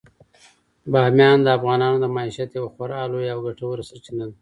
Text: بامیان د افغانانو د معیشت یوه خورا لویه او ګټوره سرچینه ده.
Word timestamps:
بامیان 0.91 1.37
د 1.43 1.47
افغانانو 1.57 1.97
د 2.01 2.05
معیشت 2.15 2.49
یوه 2.53 2.69
خورا 2.73 3.01
لویه 3.11 3.31
او 3.35 3.39
ګټوره 3.47 3.83
سرچینه 3.89 4.25
ده. 4.29 4.35